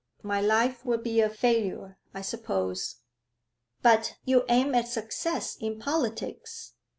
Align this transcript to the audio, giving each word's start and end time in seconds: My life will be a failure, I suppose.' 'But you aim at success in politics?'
My 0.23 0.41
life 0.41 0.83
will 0.83 0.97
be 0.97 1.21
a 1.21 1.29
failure, 1.29 1.99
I 2.11 2.23
suppose.' 2.23 3.01
'But 3.83 4.15
you 4.25 4.45
aim 4.49 4.73
at 4.73 4.87
success 4.87 5.55
in 5.57 5.77
politics?' 5.77 6.73